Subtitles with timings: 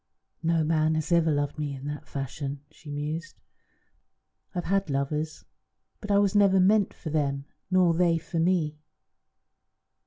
[0.41, 3.39] "No man has ever loved me in that fashion," she mused.
[4.55, 5.45] "I've had lovers,
[5.99, 8.79] but I was never meant for them nor they for me.